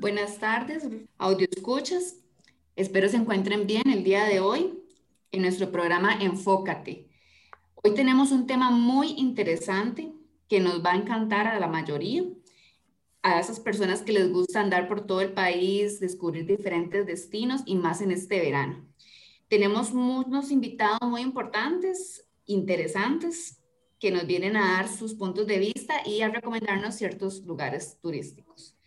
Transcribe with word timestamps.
Buenas 0.00 0.38
tardes, 0.38 0.82
audio 1.18 1.46
escuchas. 1.54 2.16
Espero 2.74 3.06
se 3.10 3.18
encuentren 3.18 3.66
bien 3.66 3.86
el 3.90 4.02
día 4.02 4.24
de 4.24 4.40
hoy 4.40 4.82
en 5.30 5.42
nuestro 5.42 5.70
programa 5.70 6.14
Enfócate. 6.14 7.10
Hoy 7.74 7.92
tenemos 7.92 8.32
un 8.32 8.46
tema 8.46 8.70
muy 8.70 9.10
interesante 9.18 10.10
que 10.48 10.58
nos 10.58 10.82
va 10.82 10.92
a 10.92 10.96
encantar 10.96 11.46
a 11.46 11.60
la 11.60 11.66
mayoría, 11.66 12.24
a 13.20 13.40
esas 13.40 13.60
personas 13.60 14.00
que 14.00 14.14
les 14.14 14.32
gusta 14.32 14.62
andar 14.62 14.88
por 14.88 15.06
todo 15.06 15.20
el 15.20 15.34
país, 15.34 16.00
descubrir 16.00 16.46
diferentes 16.46 17.04
destinos 17.04 17.60
y 17.66 17.74
más 17.74 18.00
en 18.00 18.10
este 18.10 18.40
verano. 18.40 18.88
Tenemos 19.48 19.90
unos 19.90 20.50
invitados 20.50 21.10
muy 21.10 21.20
importantes, 21.20 22.26
interesantes, 22.46 23.60
que 23.98 24.10
nos 24.10 24.26
vienen 24.26 24.56
a 24.56 24.78
dar 24.78 24.88
sus 24.88 25.12
puntos 25.12 25.46
de 25.46 25.58
vista 25.58 25.96
y 26.06 26.22
a 26.22 26.30
recomendarnos 26.30 26.94
ciertos 26.94 27.44
lugares 27.44 27.98
turísticos. 28.00 28.79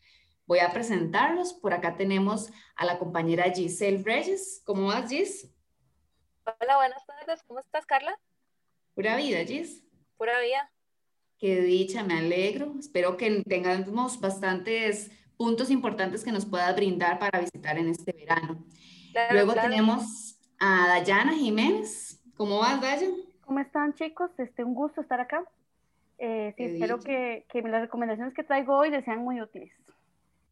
Voy 0.46 0.60
a 0.60 0.72
presentarlos. 0.72 1.54
Por 1.54 1.74
acá 1.74 1.96
tenemos 1.96 2.52
a 2.76 2.86
la 2.86 3.00
compañera 3.00 3.52
Giselle 3.54 4.04
Reyes. 4.04 4.62
¿Cómo 4.66 4.88
vas, 4.88 5.10
Gis? 5.10 5.50
Hola, 6.46 6.76
buenas 6.76 7.06
tardes. 7.06 7.42
¿Cómo 7.44 7.60
estás, 7.60 7.86
Carla? 7.86 8.20
Pura 8.94 9.16
vida, 9.16 9.44
Gis. 9.46 9.84
Pura 10.18 10.40
vida. 10.42 10.70
Qué 11.40 11.62
dicha, 11.62 12.04
me 12.04 12.18
alegro. 12.18 12.74
Espero 12.78 13.16
que 13.16 13.44
tengamos 13.44 14.20
bastantes 14.20 15.12
puntos 15.38 15.70
importantes 15.70 16.24
que 16.24 16.32
nos 16.32 16.46
puedas 16.46 16.76
brindar 16.76 17.20
para 17.20 17.40
visitar 17.40 17.78
en 17.78 17.90
este 17.90 18.12
verano. 18.12 18.64
Luego 19.32 19.54
tenemos 19.54 20.38
a 20.60 20.88
Dayana 20.88 21.34
Jiménez. 21.34 22.22
¿Cómo 22.36 22.60
vas, 22.60 22.82
Dayana? 22.82 23.16
¿Cómo 23.46 23.60
están, 23.60 23.94
chicos? 23.94 24.32
Este, 24.38 24.64
un 24.64 24.74
gusto 24.74 25.02
estar 25.02 25.20
acá. 25.20 25.44
Eh, 26.18 26.54
sí, 26.58 26.64
espero 26.64 27.00
que, 27.00 27.46
que 27.50 27.62
las 27.62 27.82
recomendaciones 27.82 28.34
que 28.34 28.44
traigo 28.44 28.78
hoy 28.78 28.90
les 28.90 29.04
sean 29.04 29.20
muy 29.20 29.42
útiles. 29.42 29.72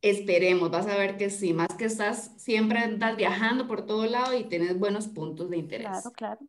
Esperemos, 0.02 0.72
vas 0.72 0.88
a 0.88 0.98
ver 0.98 1.16
que 1.18 1.30
sí, 1.30 1.54
más 1.54 1.68
que 1.78 1.86
estás, 1.86 2.32
siempre 2.38 2.80
andas 2.80 3.16
viajando 3.16 3.68
por 3.68 3.86
todo 3.86 4.06
lado 4.08 4.36
y 4.36 4.46
tienes 4.46 4.80
buenos 4.80 5.08
puntos 5.08 5.52
de 5.52 5.58
interés. 5.58 5.88
Claro, 5.88 6.12
claro. 6.12 6.40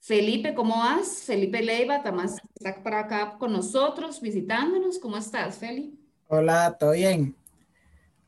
Felipe, 0.00 0.54
¿cómo 0.54 0.76
vas? 0.76 1.24
Felipe 1.24 1.62
Leiva, 1.62 2.02
también 2.02 2.28
está 2.54 2.80
por 2.82 2.94
acá 2.94 3.36
con 3.38 3.52
nosotros, 3.52 4.20
visitándonos. 4.20 5.00
¿Cómo 5.00 5.16
estás, 5.16 5.58
Feli? 5.58 5.98
Hola, 6.28 6.76
¿todo 6.78 6.92
bien? 6.92 7.34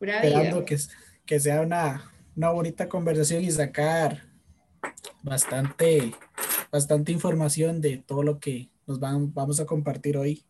Esperando 0.01 0.65
que, 0.65 0.77
que, 1.25 1.39
sea 1.39 1.61
una, 1.61 2.13
una 2.37 2.51
bonita 2.51 2.89
conversación 2.89 3.45
y 3.45 3.51
sacar 3.53 4.25
bastante, 5.23 6.13
bastante 6.73 7.13
información 7.13 7.81
de 7.81 7.99
todo 7.99 8.25
lo 8.25 8.41
que 8.41 8.69
nos 8.89 8.99
van, 8.99 9.33
vamos 9.33 9.61
a 9.61 9.67
compartir 9.67 10.17
hoy. 10.17 10.45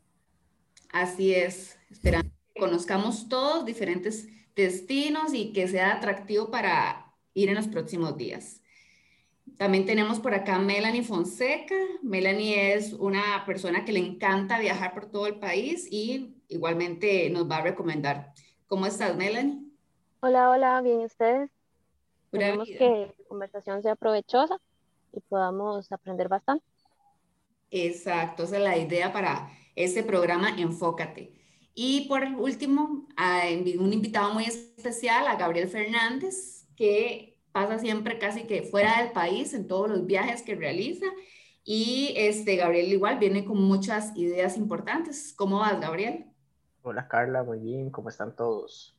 Así 0.91 1.35
es, 1.35 1.79
esperando 1.91 2.42
conozcamos 2.63 3.29
todos 3.29 3.65
diferentes 3.65 4.29
destinos 4.55 5.35
y 5.35 5.53
que 5.53 5.67
sea 5.67 5.95
atractivo 5.95 6.49
para 6.49 7.13
ir 7.35 7.49
en 7.49 7.57
los 7.57 7.67
próximos 7.67 8.17
días. 8.17 8.63
También 9.59 9.85
tenemos 9.85 10.21
por 10.21 10.33
acá 10.33 10.61
Melanie 10.61 11.03
Fonseca. 11.03 11.75
Melanie 12.03 12.75
es 12.75 12.93
una 12.93 13.43
persona 13.47 13.85
que 13.85 13.91
le 13.91 13.99
encanta 13.99 14.61
viajar 14.61 14.95
por 14.95 15.11
todo 15.11 15.27
el 15.27 15.41
país 15.41 15.89
y 15.91 16.37
igualmente 16.47 17.29
nos 17.31 17.51
va 17.51 17.57
a 17.57 17.63
recomendar. 17.63 18.33
¿Cómo 18.69 18.87
estás, 18.87 19.17
Melanie? 19.17 19.59
Hola, 20.21 20.49
hola, 20.49 20.81
bien, 20.83 21.01
ustedes? 21.01 21.51
Esperemos 22.27 22.69
que 22.69 23.09
la 23.19 23.25
conversación 23.27 23.83
sea 23.83 23.97
provechosa 23.97 24.61
y 25.13 25.19
podamos 25.19 25.91
aprender 25.91 26.29
bastante. 26.29 26.65
Exacto, 27.73 28.45
esa 28.45 28.59
es 28.59 28.63
la 28.63 28.79
idea 28.79 29.13
para 29.13 29.51
este 29.75 30.05
programa 30.05 30.51
Enfócate. 30.57 31.42
Y 31.75 32.07
por 32.09 32.23
último, 32.25 33.07
un 33.79 33.93
invitado 33.93 34.35
muy 34.35 34.45
especial, 34.45 35.27
a 35.27 35.37
Gabriel 35.37 35.69
Fernández, 35.69 36.67
que 36.77 37.39
pasa 37.53 37.79
siempre 37.79 38.19
casi 38.19 38.45
que 38.45 38.63
fuera 38.63 39.03
del 39.03 39.13
país 39.13 39.55
en 39.55 39.67
todos 39.67 39.89
los 39.89 40.07
viajes 40.07 40.43
que 40.43 40.55
realiza. 40.55 41.07
Y 41.65 42.13
este, 42.17 42.57
Gabriel 42.57 42.93
igual 42.93 43.19
viene 43.19 43.45
con 43.45 43.63
muchas 43.63 44.17
ideas 44.17 44.57
importantes. 44.57 45.33
¿Cómo 45.37 45.61
vas, 45.61 45.81
Gabriel? 45.81 46.27
Hola, 46.83 47.07
Carla, 47.09 47.43
muy 47.43 47.59
bien. 47.61 47.91
¿Cómo 47.91 48.09
están 48.09 48.35
todos? 48.35 48.97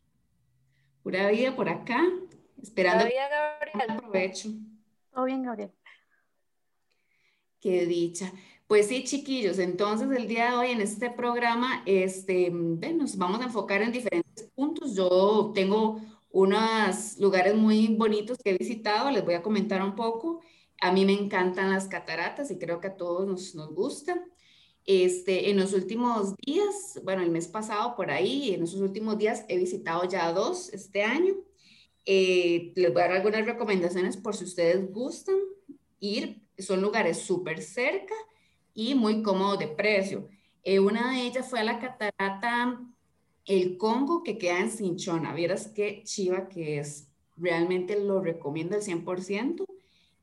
Pura 1.04 1.30
vida 1.30 1.56
por 1.56 1.68
acá, 1.68 2.02
esperando. 2.62 3.06
Pura 3.06 3.30
Gabriel. 3.30 3.92
Aprovecho. 3.92 4.50
Todo 5.12 5.26
bien, 5.26 5.44
Gabriel. 5.44 5.72
Qué 7.60 7.86
dicha. 7.86 8.32
Pues 8.74 8.88
sí, 8.88 9.04
chiquillos, 9.04 9.60
entonces 9.60 10.10
el 10.10 10.28
día 10.28 10.50
de 10.50 10.58
hoy 10.58 10.72
en 10.72 10.82
este 10.82 11.12
programa 11.12 11.84
este, 11.86 12.50
nos 12.50 13.18
vamos 13.18 13.40
a 13.40 13.44
enfocar 13.44 13.84
en 13.84 13.92
diferentes 13.92 14.50
puntos. 14.56 14.96
Yo 14.96 15.52
tengo 15.54 16.02
unos 16.32 17.20
lugares 17.20 17.54
muy 17.54 17.90
bonitos 17.90 18.40
que 18.44 18.50
he 18.50 18.58
visitado, 18.58 19.12
les 19.12 19.24
voy 19.24 19.36
a 19.36 19.44
comentar 19.44 19.84
un 19.84 19.96
poco. 19.96 20.42
A 20.82 20.92
mí 20.92 21.06
me 21.06 21.14
encantan 21.14 21.70
las 21.70 21.88
cataratas 21.88 22.50
y 22.50 22.58
creo 22.58 22.82
que 22.82 22.88
a 22.88 22.98
todos 22.98 23.28
nos, 23.28 23.54
nos 23.54 23.76
gustan. 23.76 24.24
Este, 24.88 25.52
en 25.52 25.58
los 25.60 25.74
últimos 25.74 26.36
días, 26.38 27.00
bueno, 27.04 27.22
el 27.22 27.30
mes 27.30 27.48
pasado 27.48 27.96
por 27.96 28.10
ahí, 28.10 28.56
en 28.56 28.64
esos 28.64 28.82
últimos 28.82 29.20
días 29.20 29.46
he 29.50 29.58
visitado 29.60 30.04
ya 30.06 30.34
dos 30.34 30.74
este 30.74 31.04
año. 31.04 31.36
Eh, 32.08 32.74
les 32.76 32.92
voy 32.92 33.04
a 33.04 33.06
dar 33.06 33.18
algunas 33.18 33.46
recomendaciones 33.46 34.18
por 34.18 34.36
si 34.36 34.46
ustedes 34.46 34.92
gustan 34.92 35.38
ir. 36.00 36.42
Son 36.58 36.82
lugares 36.82 37.20
súper 37.20 37.62
cerca 37.62 38.16
y 38.74 38.96
muy 38.96 39.22
cómodo 39.22 39.58
de 39.58 39.68
precio. 39.68 40.28
Eh, 40.64 40.80
una 40.80 41.12
de 41.12 41.24
ellas 41.24 41.50
fue 41.50 41.60
a 41.60 41.64
la 41.64 41.80
catarata 41.80 42.82
El 43.46 43.78
Congo, 43.78 44.24
que 44.24 44.38
queda 44.38 44.60
en 44.60 44.72
Cinchona. 44.72 45.34
Vieras 45.34 45.68
qué 45.68 46.04
chiva 46.04 46.48
que 46.50 46.80
es. 46.80 47.10
Realmente 47.36 48.00
lo 48.00 48.22
recomiendo 48.22 48.76
al 48.76 48.82
100% 48.82 49.66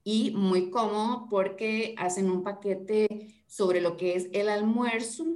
y 0.05 0.31
muy 0.33 0.71
cómodo 0.71 1.27
porque 1.29 1.95
hacen 1.99 2.31
un 2.31 2.43
paquete 2.43 3.45
sobre 3.47 3.81
lo 3.81 3.97
que 3.97 4.15
es 4.15 4.29
el 4.33 4.49
almuerzo 4.49 5.27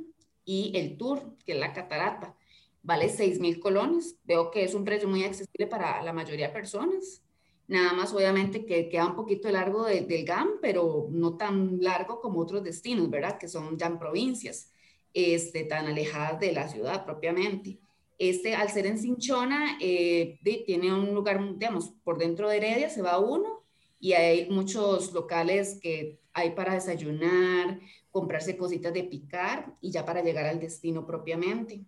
y 0.44 0.72
el 0.76 0.96
tour, 0.96 1.36
que 1.44 1.52
es 1.52 1.58
la 1.58 1.72
catarata. 1.72 2.36
Vale 2.82 3.08
6 3.08 3.40
mil 3.40 3.60
colones. 3.60 4.16
Veo 4.24 4.50
que 4.50 4.64
es 4.64 4.74
un 4.74 4.84
precio 4.84 5.08
muy 5.08 5.24
accesible 5.24 5.66
para 5.66 6.02
la 6.02 6.12
mayoría 6.12 6.48
de 6.48 6.52
personas. 6.52 7.23
Nada 7.66 7.94
más, 7.94 8.12
obviamente, 8.12 8.66
que 8.66 8.88
queda 8.88 9.06
un 9.06 9.16
poquito 9.16 9.48
largo 9.48 9.84
del 9.84 10.24
GAM, 10.24 10.58
pero 10.60 11.08
no 11.10 11.36
tan 11.36 11.80
largo 11.80 12.20
como 12.20 12.40
otros 12.40 12.62
destinos, 12.62 13.08
¿verdad? 13.08 13.38
Que 13.38 13.48
son 13.48 13.78
ya 13.78 13.86
en 13.86 13.98
provincias, 13.98 14.70
este, 15.14 15.64
tan 15.64 15.86
alejadas 15.86 16.40
de 16.40 16.52
la 16.52 16.68
ciudad 16.68 17.04
propiamente. 17.06 17.78
Este, 18.18 18.54
al 18.54 18.68
ser 18.68 18.86
en 18.86 18.98
Cinchona, 18.98 19.78
eh, 19.80 20.38
tiene 20.66 20.92
un 20.92 21.14
lugar, 21.14 21.40
digamos, 21.58 21.92
por 22.04 22.18
dentro 22.18 22.48
de 22.48 22.58
Heredia 22.58 22.90
se 22.90 23.02
va 23.02 23.18
uno 23.18 23.64
y 23.98 24.12
hay 24.12 24.50
muchos 24.50 25.12
locales 25.12 25.78
que 25.80 26.20
hay 26.32 26.50
para 26.50 26.74
desayunar, 26.74 27.80
comprarse 28.10 28.56
cositas 28.56 28.92
de 28.92 29.04
picar 29.04 29.74
y 29.80 29.90
ya 29.90 30.04
para 30.04 30.22
llegar 30.22 30.46
al 30.46 30.60
destino 30.60 31.06
propiamente. 31.06 31.80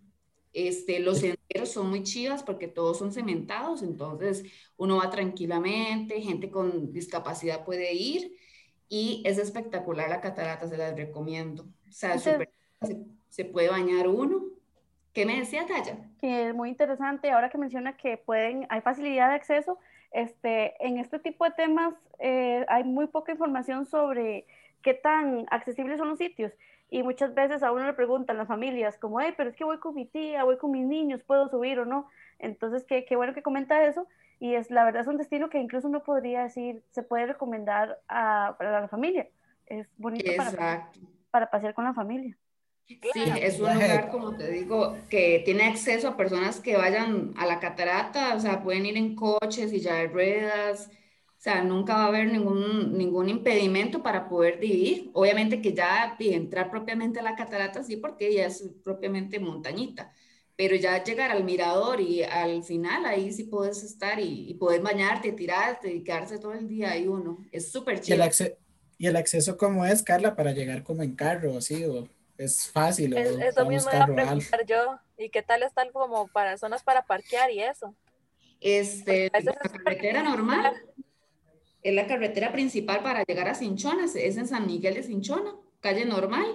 Este, 0.53 0.99
los 0.99 1.21
senderos 1.47 1.71
son 1.71 1.89
muy 1.89 2.03
chivas 2.03 2.43
porque 2.43 2.67
todos 2.67 2.97
son 2.97 3.11
cementados, 3.11 3.81
entonces 3.81 4.43
uno 4.77 4.97
va 4.97 5.09
tranquilamente, 5.09 6.21
gente 6.21 6.49
con 6.49 6.91
discapacidad 6.91 7.63
puede 7.65 7.93
ir 7.93 8.35
y 8.89 9.21
es 9.25 9.37
espectacular 9.37 10.09
la 10.09 10.21
catarata, 10.21 10.67
se 10.67 10.77
las 10.77 10.95
recomiendo. 10.95 11.63
O 11.63 11.91
sea, 11.91 12.17
se, 12.17 13.45
puede 13.45 13.69
bañar 13.69 14.07
uno. 14.07 14.45
¿Qué 15.13 15.25
me 15.25 15.39
decía 15.39 15.65
Taya? 15.65 15.97
Que 16.19 16.49
es 16.49 16.55
muy 16.55 16.69
interesante, 16.69 17.31
ahora 17.31 17.49
que 17.49 17.57
menciona 17.57 17.97
que 17.97 18.17
pueden, 18.17 18.65
hay 18.69 18.81
facilidad 18.81 19.29
de 19.29 19.35
acceso, 19.35 19.79
este, 20.11 20.73
en 20.85 20.99
este 20.99 21.19
tipo 21.19 21.43
de 21.43 21.51
temas 21.51 21.93
eh, 22.19 22.65
hay 22.69 22.83
muy 22.83 23.07
poca 23.07 23.31
información 23.31 23.85
sobre 23.85 24.45
qué 24.81 24.93
tan 24.93 25.45
accesibles 25.49 25.97
son 25.97 26.09
los 26.09 26.17
sitios. 26.17 26.53
Y 26.89 27.03
muchas 27.03 27.33
veces 27.33 27.63
a 27.63 27.71
uno 27.71 27.85
le 27.85 27.93
preguntan 27.93 28.37
las 28.37 28.47
familias, 28.47 28.97
como, 28.97 29.19
hey, 29.19 29.33
pero 29.35 29.49
es 29.49 29.55
que 29.55 29.65
voy 29.65 29.79
con 29.79 29.93
mi 29.93 30.05
tía, 30.05 30.43
voy 30.43 30.57
con 30.57 30.71
mis 30.71 30.85
niños, 30.85 31.21
¿puedo 31.23 31.49
subir 31.49 31.79
o 31.79 31.85
no? 31.85 32.07
Entonces, 32.39 32.85
qué, 32.85 33.05
qué 33.05 33.15
bueno 33.15 33.33
que 33.33 33.41
comenta 33.41 33.85
eso. 33.85 34.07
Y 34.39 34.53
es, 34.53 34.69
la 34.69 34.85
verdad 34.85 35.01
es 35.01 35.07
un 35.07 35.17
destino 35.17 35.49
que 35.49 35.59
incluso 35.59 35.87
uno 35.87 36.03
podría 36.03 36.43
decir, 36.43 36.83
se 36.91 37.03
puede 37.03 37.25
recomendar 37.25 37.99
a, 38.07 38.55
para 38.57 38.81
la 38.81 38.87
familia. 38.87 39.27
Es 39.65 39.87
bonito 39.97 40.31
para, 40.37 40.89
para 41.31 41.49
pasear 41.49 41.73
con 41.73 41.83
la 41.83 41.93
familia. 41.93 42.37
Sí, 42.87 43.23
es 43.41 43.59
un 43.59 43.73
lugar, 43.73 44.09
como 44.09 44.37
te 44.37 44.49
digo, 44.49 44.95
que 45.09 45.41
tiene 45.43 45.65
acceso 45.65 46.07
a 46.07 46.15
personas 46.15 46.61
que 46.61 46.77
vayan 46.77 47.33
a 47.35 47.45
la 47.45 47.59
catarata, 47.59 48.33
o 48.33 48.39
sea, 48.39 48.63
pueden 48.63 48.85
ir 48.85 48.95
en 48.95 49.13
coches 49.13 49.73
y 49.73 49.81
ya 49.81 49.95
de 49.95 50.07
ruedas, 50.07 50.89
o 51.37 51.39
sea, 51.39 51.63
nunca 51.63 51.93
va 51.93 52.05
a 52.05 52.07
haber 52.07 52.31
ningún, 52.31 52.97
ningún 52.97 53.29
impedimento 53.29 54.01
para 54.01 54.27
poder 54.27 54.57
vivir. 54.57 55.11
Obviamente 55.13 55.61
que 55.61 55.73
ya 55.73 56.17
entrar 56.19 56.71
propiamente 56.71 57.19
a 57.19 57.23
la 57.23 57.35
catarata, 57.35 57.83
sí, 57.83 57.97
porque 57.97 58.33
ya 58.33 58.47
es 58.47 58.67
propiamente 58.83 59.39
montañita. 59.39 60.11
Pero 60.55 60.75
ya 60.75 61.03
llegar 61.03 61.29
al 61.29 61.43
mirador 61.43 62.01
y 62.01 62.23
al 62.23 62.63
final, 62.63 63.05
ahí 63.05 63.31
sí 63.31 63.43
puedes 63.43 63.83
estar 63.83 64.19
y, 64.19 64.49
y 64.49 64.55
poder 64.55 64.81
bañarte, 64.81 65.31
tirarte 65.31 65.93
y 65.93 66.03
quedarse 66.03 66.39
todo 66.39 66.53
el 66.53 66.67
día 66.67 66.91
ahí 66.91 67.07
uno. 67.07 67.45
Es 67.51 67.71
súper 67.71 68.01
chido. 68.01 68.17
¿Y 68.97 69.05
el 69.05 69.15
acceso 69.15 69.57
cómo 69.57 69.85
es, 69.85 70.01
Carla, 70.01 70.35
para 70.35 70.53
llegar 70.53 70.81
como 70.81 71.03
en 71.03 71.15
carro, 71.15 71.55
así? 71.57 71.85
O 71.85 72.09
¿Es 72.35 72.69
fácil? 72.71 73.15
Es, 73.15 73.37
eso 73.39 73.65
mismo 73.65 73.91
a 73.91 74.05
preguntar 74.05 74.65
yo. 74.65 74.99
¿Y 75.17 75.29
qué 75.29 75.43
tal 75.43 75.61
están 75.61 75.91
como 75.91 76.27
para 76.27 76.57
zonas 76.57 76.83
para 76.83 77.03
parquear 77.03 77.51
y 77.51 77.61
eso? 77.61 77.93
Este, 78.59 79.31
la 79.31 79.53
carretera 79.53 80.23
normal. 80.23 80.73
Es 81.87 81.93
la 81.93 82.05
carretera 82.05 82.51
principal 82.51 83.01
para 83.01 83.23
llegar 83.23 83.47
a 83.47 83.55
Cinchona, 83.55 84.03
es 84.03 84.35
en 84.35 84.45
San 84.45 84.67
Miguel 84.67 84.95
de 84.95 85.03
Cinchona, 85.03 85.55
calle 85.79 86.03
normal. 86.03 86.45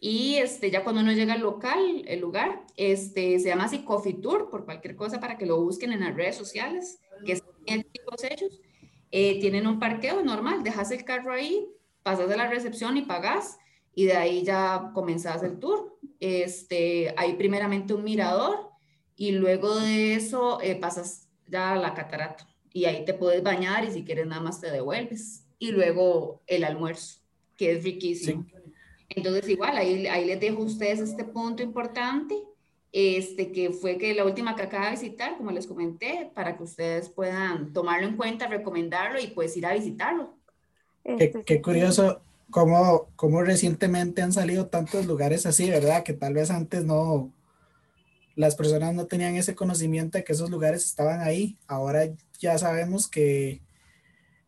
Y 0.00 0.36
este, 0.36 0.70
ya 0.70 0.82
cuando 0.82 1.02
uno 1.02 1.12
llega 1.12 1.34
al 1.34 1.42
local, 1.42 2.04
el 2.06 2.20
lugar, 2.20 2.62
este, 2.74 3.38
se 3.38 3.50
llama 3.50 3.64
así 3.64 3.80
Coffee 3.80 4.14
Tour, 4.14 4.48
por 4.48 4.64
cualquier 4.64 4.96
cosa 4.96 5.20
para 5.20 5.36
que 5.36 5.44
lo 5.44 5.60
busquen 5.60 5.92
en 5.92 6.00
las 6.00 6.16
redes 6.16 6.36
sociales, 6.36 7.00
que 7.26 7.32
están 7.32 7.80
activos 7.80 8.24
ellos. 8.30 8.62
Eh, 9.10 9.38
tienen 9.40 9.66
un 9.66 9.78
parqueo 9.78 10.22
normal, 10.22 10.62
dejas 10.62 10.90
el 10.90 11.04
carro 11.04 11.34
ahí, 11.34 11.68
pasas 12.02 12.30
de 12.30 12.38
la 12.38 12.48
recepción 12.48 12.96
y 12.96 13.02
pagas, 13.02 13.58
y 13.94 14.06
de 14.06 14.16
ahí 14.16 14.42
ya 14.42 14.92
comenzás 14.94 15.42
el 15.42 15.58
tour. 15.58 15.98
Este, 16.18 17.12
hay 17.18 17.34
primeramente 17.34 17.92
un 17.92 18.04
mirador, 18.04 18.70
y 19.16 19.32
luego 19.32 19.78
de 19.80 20.14
eso 20.14 20.62
eh, 20.62 20.76
pasas 20.76 21.28
ya 21.46 21.74
a 21.74 21.76
la 21.76 21.92
catarata, 21.92 22.47
y 22.72 22.84
ahí 22.84 23.04
te 23.04 23.14
puedes 23.14 23.42
bañar, 23.42 23.84
y 23.84 23.90
si 23.90 24.04
quieres 24.04 24.26
nada 24.26 24.40
más 24.40 24.60
te 24.60 24.70
devuelves. 24.70 25.44
Y 25.58 25.72
luego 25.72 26.42
el 26.46 26.64
almuerzo, 26.64 27.20
que 27.56 27.72
es 27.72 27.84
riquísimo. 27.84 28.46
Entonces, 29.08 29.48
igual, 29.48 29.76
ahí, 29.76 30.06
ahí 30.06 30.26
les 30.26 30.40
dejo 30.40 30.62
a 30.62 30.66
ustedes 30.66 31.00
este 31.00 31.24
punto 31.24 31.62
importante, 31.62 32.36
este, 32.92 33.52
que 33.52 33.70
fue 33.70 33.98
que 33.98 34.14
la 34.14 34.24
última 34.24 34.54
que 34.54 34.62
acaba 34.62 34.86
de 34.86 34.92
visitar, 34.92 35.36
como 35.36 35.50
les 35.50 35.66
comenté, 35.66 36.30
para 36.34 36.56
que 36.56 36.62
ustedes 36.62 37.08
puedan 37.08 37.72
tomarlo 37.72 38.06
en 38.06 38.16
cuenta, 38.16 38.46
recomendarlo 38.46 39.20
y 39.20 39.28
pues 39.28 39.56
ir 39.56 39.66
a 39.66 39.74
visitarlo. 39.74 40.34
Qué, 41.04 41.16
este, 41.18 41.42
qué 41.44 41.62
curioso 41.62 42.20
cómo, 42.50 43.08
cómo 43.16 43.42
recientemente 43.42 44.22
han 44.22 44.32
salido 44.32 44.66
tantos 44.66 45.06
lugares 45.06 45.46
así, 45.46 45.70
¿verdad? 45.70 46.02
Que 46.02 46.12
tal 46.12 46.34
vez 46.34 46.50
antes 46.50 46.84
no, 46.84 47.30
las 48.38 48.54
personas 48.54 48.94
no 48.94 49.08
tenían 49.08 49.34
ese 49.34 49.56
conocimiento 49.56 50.16
de 50.16 50.22
que 50.22 50.32
esos 50.32 50.48
lugares 50.48 50.84
estaban 50.84 51.22
ahí. 51.22 51.58
Ahora 51.66 52.02
ya 52.38 52.56
sabemos 52.56 53.08
que 53.08 53.60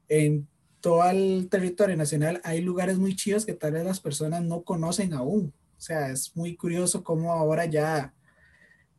en 0.08 0.46
todo 0.81 1.10
el 1.10 1.48
territorio 1.50 1.96
nacional 1.96 2.40
hay 2.44 2.60
lugares 2.60 2.98
muy 2.98 3.16
chidos 3.16 3.44
que 3.44 3.52
tal 3.52 3.72
vez 3.72 3.84
las 3.84 3.98
personas 3.98 4.44
no 4.44 4.62
conocen 4.62 5.12
aún. 5.12 5.52
O 5.76 5.81
sea, 5.81 6.08
es 6.10 6.37
muy 6.37 6.54
curioso 6.56 7.02
cómo 7.02 7.32
ahora 7.32 7.64
ya 7.64 8.14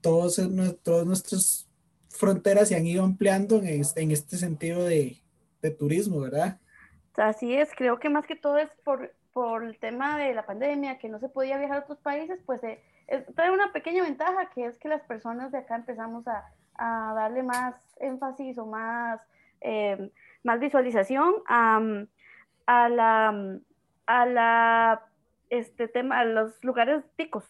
todos, 0.02 0.42
todas 0.84 1.06
nuestras 1.06 1.70
fronteras 2.10 2.68
se 2.68 2.76
han 2.76 2.86
ido 2.86 3.06
ampliando 3.06 3.60
en 3.60 3.68
este, 3.68 4.02
en 4.02 4.12
este 4.12 4.36
sentido 4.36 4.84
de, 4.84 5.22
de, 5.62 5.72
turismo, 5.72 6.20
¿verdad? 6.20 6.60
Así 7.16 7.56
es, 7.56 7.70
creo 7.78 7.98
que 7.98 8.10
más 8.10 8.28
que 8.28 8.36
todo 8.36 8.58
es 8.58 8.70
por, 8.84 9.16
por 9.32 9.64
el 9.64 9.80
tema 9.80 10.18
de 10.18 10.34
la 10.34 10.46
pandemia, 10.46 10.98
que 10.98 11.08
no 11.08 11.18
se 11.22 11.30
podía 11.30 11.58
viajar 11.58 11.78
a 11.78 11.84
otros 11.84 12.00
países, 12.00 12.40
pues 12.46 12.60
eh, 13.12 13.26
trae 13.36 13.52
una 13.52 13.72
pequeña 13.72 14.04
ventaja, 14.04 14.50
que 14.50 14.66
es 14.66 14.78
que 14.78 14.90
las 14.90 15.04
personas 15.04 15.52
de 15.52 15.60
acá 15.60 15.76
empezamos 15.76 16.28
a, 16.28 16.46
a 16.76 17.14
darle 17.14 17.44
más 17.44 17.76
énfasis 18.00 18.58
o 18.58 18.66
más... 18.66 19.22
Eh, 19.62 20.12
más 20.44 20.60
visualización 20.60 21.36
a, 21.48 21.80
a 22.66 22.90
la, 22.90 23.60
a 24.06 24.26
la, 24.26 25.06
este 25.50 25.88
tema, 25.88 26.20
a 26.20 26.26
los 26.26 26.64
lugares 26.64 27.04
ticos. 27.16 27.46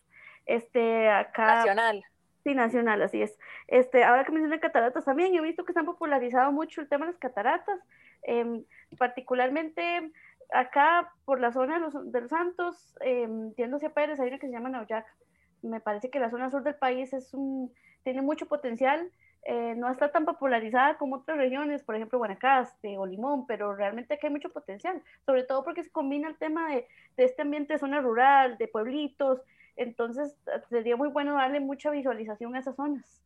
Este, 0.46 1.10
acá. 1.10 1.56
Nacional. 1.56 2.04
Sí, 2.44 2.56
nacional, 2.56 3.02
así 3.04 3.22
es. 3.22 3.38
Este, 3.68 4.04
ahora 4.04 4.24
que 4.24 4.32
mencioné 4.32 4.60
cataratas 4.60 5.06
también, 5.06 5.36
he 5.36 5.42
visto 5.42 5.64
que 5.64 5.74
se 5.74 5.80
han 5.80 5.86
popularizado 5.86 6.52
mucho 6.52 6.82
el 6.82 6.90
tema 6.90 7.06
de 7.06 7.12
las 7.12 7.20
cataratas, 7.20 7.80
em, 8.24 8.66
particularmente 8.98 10.12
acá 10.52 11.14
por 11.24 11.40
la 11.40 11.52
zona 11.52 11.76
de 11.76 11.80
los, 11.82 12.12
de 12.12 12.22
los 12.22 12.30
Santos, 12.32 12.96
eh, 13.02 13.28
hacia 13.56 13.94
Pérez, 13.94 14.20
hay 14.20 14.30
una 14.30 14.40
que 14.40 14.48
se 14.48 14.54
llama 14.54 14.70
Nauyaca. 14.70 15.14
Me 15.62 15.80
parece 15.80 16.10
que 16.10 16.20
la 16.20 16.30
zona 16.30 16.50
sur 16.50 16.64
del 16.64 16.76
país 16.76 17.14
es 17.14 17.34
un, 17.34 17.74
tiene 18.04 18.22
mucho 18.22 18.48
potencial 18.48 19.12
eh, 19.44 19.74
no 19.76 19.90
está 19.90 20.12
tan 20.12 20.24
popularizada 20.26 20.98
como 20.98 21.16
otras 21.16 21.38
regiones, 21.38 21.82
por 21.82 21.96
ejemplo 21.96 22.20
Guanacaste 22.20 22.98
o 23.00 23.08
Limón, 23.08 23.48
pero 23.48 23.74
realmente 23.76 24.14
aquí 24.14 24.28
hay 24.28 24.34
mucho 24.34 24.50
potencial, 24.50 25.02
sobre 25.26 25.44
todo 25.44 25.64
porque 25.64 25.84
se 25.84 25.90
combina 25.90 26.28
el 26.28 26.38
tema 26.38 26.70
de, 26.70 26.88
este 27.18 27.42
ambiente 27.42 27.74
de 27.74 27.80
zona 27.80 28.02
rural, 28.02 28.58
de 28.60 28.68
pueblitos, 28.68 29.42
entonces 29.76 30.36
sería 30.70 30.96
muy 30.96 31.10
bueno 31.10 31.34
darle 31.34 31.60
mucha 31.60 31.90
visualización 31.90 32.56
a 32.56 32.60
esas 32.60 32.76
zonas. 32.76 33.24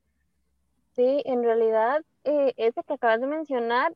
Sí, 0.93 1.21
en 1.25 1.43
realidad, 1.43 2.01
eh, 2.23 2.53
ese 2.55 2.81
que 2.83 2.93
acabas 2.93 3.19
de 3.19 3.27
mencionar, 3.27 3.93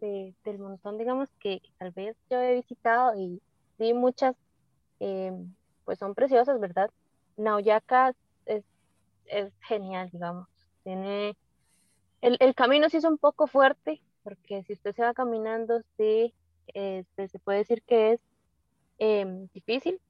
del 0.00 0.58
montón, 0.58 0.96
digamos, 0.96 1.28
que, 1.40 1.60
tal 1.76 1.90
vez 1.90 2.16
yo 2.30 2.40
he 2.40 2.54
visitado 2.54 3.18
y 3.18 3.42
sí, 3.76 3.92
muchas, 3.92 4.36
eh, 5.00 5.32
pues 5.84 5.98
son 5.98 6.14
preciosas, 6.14 6.58
¿verdad? 6.60 6.90
Nauyaca 7.38 8.14
es, 8.46 8.64
es 9.26 9.52
genial, 9.60 10.10
digamos, 10.12 10.48
tiene 10.84 11.36
el, 12.20 12.54
camino 12.54 12.88
sí 12.88 12.96
es 12.96 13.04
un 13.04 13.18
poco 13.18 13.46
fuerte, 13.46 14.00
porque 14.24 14.62
si 14.64 14.72
usted 14.72 14.94
se 14.94 15.02
va 15.02 15.14
caminando, 15.14 15.80
sí, 15.96 16.34
este, 16.68 17.28
se 17.28 17.38
puede 17.38 17.58
decir 17.58 17.82
que 17.82 18.12
es 18.12 18.20
em, 18.98 19.48
difícil, 19.54 20.00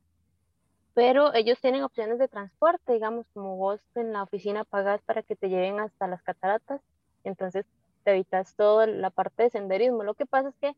pero 0.94 1.34
ellos 1.34 1.60
tienen 1.60 1.82
opciones 1.84 2.18
de 2.18 2.28
transporte, 2.28 2.94
digamos, 2.94 3.26
como 3.34 3.56
vos 3.56 3.80
en 3.94 4.12
la 4.12 4.22
oficina 4.22 4.64
pagas 4.64 5.02
para 5.02 5.22
que 5.22 5.36
te 5.36 5.48
lleven 5.48 5.80
hasta 5.80 6.08
las 6.08 6.22
cataratas, 6.22 6.80
entonces 7.24 7.66
te 8.04 8.12
evitas 8.12 8.54
toda 8.54 8.86
la 8.86 9.10
parte 9.10 9.44
de 9.44 9.50
senderismo. 9.50 10.02
Lo 10.02 10.14
que 10.14 10.26
pasa 10.26 10.48
es 10.48 10.54
que 10.56 10.74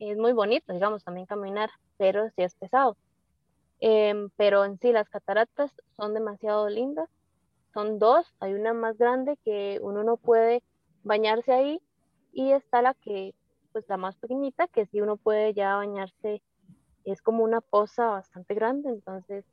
es 0.00 0.16
muy 0.16 0.32
bonito, 0.32 0.72
digamos, 0.72 1.04
también 1.04 1.26
caminar, 1.26 1.70
pero 1.98 2.30
sí 2.30 2.42
es 2.42 2.54
pesado. 2.54 2.96
Em, 3.86 4.30
pero 4.36 4.64
en 4.64 4.78
sí 4.78 4.92
las 4.92 5.10
cataratas 5.10 5.70
son 5.94 6.14
demasiado 6.14 6.70
lindas 6.70 7.10
son 7.74 7.98
dos, 7.98 8.24
hay 8.40 8.54
una 8.54 8.72
más 8.72 8.96
grande 8.96 9.36
que 9.44 9.78
uno 9.82 10.02
no 10.04 10.16
puede 10.16 10.62
bañarse 11.02 11.52
ahí 11.52 11.82
y 12.32 12.52
está 12.52 12.80
la 12.80 12.94
que, 12.94 13.34
pues 13.72 13.84
la 13.88 13.98
más 13.98 14.16
pequeñita, 14.16 14.68
que 14.68 14.86
sí 14.86 15.02
uno 15.02 15.18
puede 15.18 15.52
ya 15.52 15.76
bañarse, 15.76 16.40
es 17.04 17.20
como 17.20 17.44
una 17.44 17.60
poza 17.60 18.06
bastante 18.06 18.54
grande, 18.54 18.88
entonces 18.88 19.44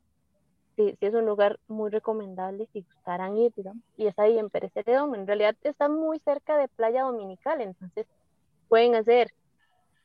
sí, 0.76 0.96
sí 0.98 1.06
es 1.06 1.12
un 1.12 1.26
lugar 1.26 1.60
muy 1.68 1.90
recomendable 1.90 2.66
si 2.72 2.80
gustaran 2.80 3.36
ir, 3.36 3.52
y 3.98 4.06
es 4.06 4.18
ahí 4.18 4.38
en 4.38 4.48
Pérez 4.48 4.72
Celedón, 4.72 5.14
en 5.14 5.26
realidad 5.26 5.56
está 5.62 5.90
muy 5.90 6.20
cerca 6.20 6.56
de 6.56 6.68
Playa 6.68 7.02
Dominical, 7.02 7.60
entonces 7.60 8.06
pueden 8.68 8.94
hacer 8.94 9.34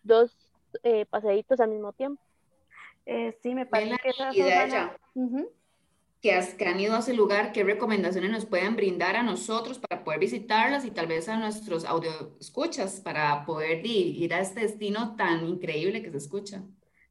dos 0.03 0.35
eh, 0.83 1.05
al 1.11 1.69
mismo 1.69 1.93
tiempo. 1.93 2.26
Eh, 3.09 3.37
sí, 3.41 3.55
me 3.55 3.65
parece 3.65 3.95
que 4.03 4.09
esa 4.09 4.31
que, 6.21 6.65
han 6.65 6.79
ido 6.79 6.95
a 6.95 6.99
ese 6.99 7.13
lugar, 7.13 7.53
qué 7.53 7.63
recomendaciones 7.63 8.31
nos 8.31 8.45
pueden 8.45 8.75
brindar 8.75 9.15
a 9.15 9.23
nosotros 9.23 9.79
para 9.79 10.03
poder 10.03 10.19
visitarlas 10.19 10.83
y 10.83 10.91
tal 10.91 11.07
vez 11.07 11.29
a 11.29 11.37
nuestros 11.37 11.85
audio 11.85 12.11
escuchas 12.37 12.99
para 12.99 13.45
poder 13.45 13.85
ir 13.85 14.33
a 14.33 14.41
este 14.41 14.59
destino 14.59 15.15
tan 15.15 15.45
increíble 15.45 16.03
que 16.03 16.11
se 16.11 16.17
escucha. 16.17 16.63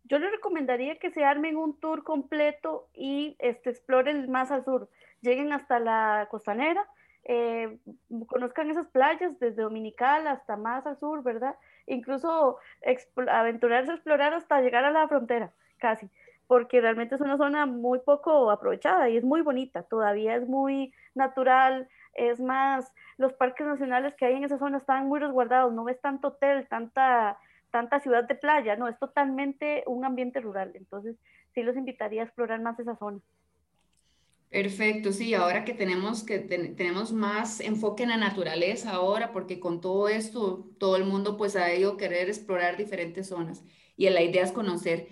Yo 0.05 0.19
les 0.19 0.31
recomendaría 0.31 0.99
que 0.99 1.11
se 1.11 1.25
armen 1.25 1.57
un 1.57 1.81
tour 1.81 2.05
completo 2.05 2.91
y 2.93 3.35
este, 3.39 3.71
exploren 3.71 4.31
más 4.31 4.51
al 4.51 4.67
sur. 4.67 4.91
Lleguen 5.23 5.51
hasta 5.55 5.81
la 5.81 6.29
costanera, 6.31 6.87
eh, 7.25 7.79
conozcan 8.27 8.71
esas 8.71 8.87
playas 8.89 9.39
desde 9.41 9.63
Dominical 9.63 10.29
hasta 10.29 10.59
más 10.59 10.87
al 10.87 11.01
sur, 11.01 11.23
¿verdad? 11.23 11.57
Incluso 11.87 12.59
aventurarse 13.29 13.93
a 13.93 13.95
explorar 13.95 14.35
hasta 14.35 14.61
llegar 14.61 14.85
a 14.85 14.91
la 14.91 15.09
frontera, 15.09 15.53
casi 15.79 16.11
porque 16.47 16.81
realmente 16.81 17.15
es 17.15 17.21
una 17.21 17.37
zona 17.37 17.67
muy 17.67 17.99
poco 18.01 18.51
aprovechada 18.51 19.09
y 19.09 19.17
es 19.17 19.25
muy 19.25 19.43
bonita, 19.43 19.83
todavía 19.83 20.37
es 20.37 20.47
muy 20.47 20.93
natural, 21.15 21.89
es 22.15 22.41
más, 22.41 22.93
los 23.19 23.33
parques 23.33 23.67
nacionales 23.67 24.15
que 24.15 24.27
hay 24.27 24.35
en 24.35 24.45
esa 24.45 24.59
zona 24.59 24.79
están 24.79 25.09
muy 25.09 25.19
resguardados, 25.19 25.73
no 25.73 25.85
ves 25.85 26.01
tanto 26.01 26.29
hotel, 26.29 26.67
tanta, 26.69 27.39
tanta 27.71 28.01
ciudad 28.01 28.25
de 28.25 28.35
playa, 28.37 28.77
no, 28.77 28.89
es 28.89 28.99
totalmente 28.99 29.83
un 29.87 30.05
ambiente 30.05 30.41
rural, 30.41 30.73
entonces 30.75 31.17
sí 31.55 31.63
los 31.63 31.77
invitaría 31.77 32.23
a 32.23 32.27
explorar 32.27 32.61
más 32.61 32.79
esa 32.79 32.97
zona. 32.97 33.19
Perfecto, 34.49 35.13
sí, 35.13 35.35
ahora 35.35 35.65
que 35.65 35.75
tenemos 35.75 36.23
que 36.23 36.39
tenemos 36.39 37.13
más 37.13 37.59
enfoque 37.59 38.05
en 38.05 38.11
la 38.11 38.17
naturaleza 38.17 38.93
ahora, 38.93 39.33
porque 39.33 39.59
con 39.59 39.81
todo 39.81 40.09
esto 40.09 40.71
todo 40.79 40.97
el 40.97 41.05
mundo 41.05 41.37
pues 41.37 41.57
ha 41.57 41.75
ido 41.75 41.95
a 41.95 41.97
querer 41.97 42.29
explorar 42.29 42.77
diferentes 42.77 43.27
zonas 43.27 43.65
y 43.97 44.09
la 44.09 44.23
idea 44.23 44.45
es 44.45 44.53
conocer. 44.53 45.09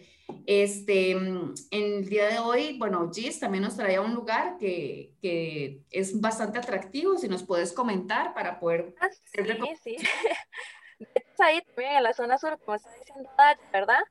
Este, 0.47 1.14
mm, 1.14 1.54
en 1.71 1.83
el 1.95 2.09
día 2.09 2.28
de 2.28 2.38
hoy, 2.38 2.78
bueno, 2.78 3.11
Gis 3.12 3.40
también 3.40 3.64
nos 3.64 3.76
traía 3.76 4.00
un 4.00 4.14
lugar 4.14 4.57
que, 4.59 5.12
que 5.21 5.83
es 5.90 6.21
bastante 6.21 6.59
atractivo, 6.59 7.16
si 7.16 7.28
nos 7.28 7.43
puedes 7.43 7.73
comentar 7.73 8.35
para 8.35 8.59
poder... 8.59 8.95
Ah, 9.00 9.09
sí, 9.11 9.76
sí. 9.83 9.97
ahí 11.38 11.62
también 11.62 11.97
en 11.97 12.02
la 12.02 12.12
zona 12.12 12.38
sur, 12.38 12.59
como 12.61 12.76
está 12.76 12.90
diciendo 12.95 13.31
¿verdad? 13.73 14.02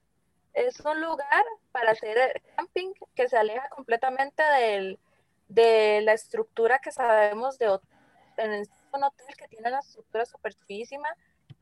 Es 0.53 0.79
un 0.81 1.01
lugar 1.01 1.43
para 1.71 1.91
hacer 1.91 2.41
camping 2.55 2.93
que 3.15 3.27
se 3.27 3.37
aleja 3.37 3.67
completamente 3.69 4.43
del, 4.43 4.99
de 5.47 6.01
la 6.01 6.13
estructura 6.13 6.79
que 6.79 6.91
sabemos 6.91 7.57
de 7.57 7.69
hotel. 7.69 7.89
En 8.37 8.65
un 8.93 9.03
hotel 9.03 9.35
que 9.37 9.47
tiene 9.47 9.69
una 9.69 9.79
estructura 9.79 10.25
superficie 10.25 10.99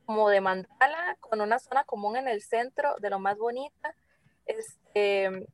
como 0.04 0.28
de 0.28 0.40
mandala, 0.40 1.16
con 1.20 1.40
una 1.40 1.58
zona 1.58 1.84
común 1.84 2.16
en 2.16 2.28
el 2.28 2.42
centro 2.42 2.96
de 2.98 3.10
lo 3.10 3.18
más 3.18 3.38
bonita 3.38 3.94
este, 4.46 5.46